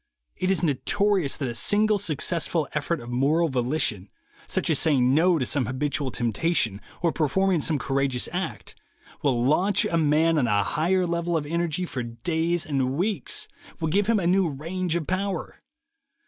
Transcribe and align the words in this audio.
It 0.35 0.49
is 0.49 0.63
notorious 0.63 1.37
that 1.37 1.47
a 1.47 1.53
single 1.53 1.99
successful 1.99 2.67
effort 2.73 2.99
of 3.01 3.11
moral 3.11 3.49
volition, 3.49 4.09
such 4.47 4.71
as 4.71 4.79
saying 4.79 5.13
'no' 5.13 5.37
to 5.37 5.45
some 5.45 5.67
habitual 5.67 6.09
temptation, 6.09 6.81
or 7.03 7.11
per 7.11 7.27
forming 7.27 7.61
some 7.61 7.77
courageous 7.77 8.27
act, 8.31 8.73
will 9.21 9.45
launch 9.45 9.85
a 9.85 9.97
man 9.99 10.39
on 10.39 10.47
a 10.47 10.63
higher 10.63 11.05
level 11.05 11.37
of 11.37 11.45
energy 11.45 11.85
for 11.85 12.01
days 12.01 12.65
and 12.65 12.93
weeks, 12.97 13.47
will 13.79 13.89
give 13.89 14.07
him 14.07 14.19
a 14.19 14.25
new 14.25 14.49
range 14.49 14.95
of 14.95 15.05
power. 15.05 15.59